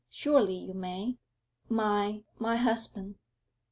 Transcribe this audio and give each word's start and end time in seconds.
Surely 0.09 0.55
you 0.55 0.73
may? 0.73 1.19
My 1.69 2.23
my 2.39 2.55
husband?' 2.55 3.19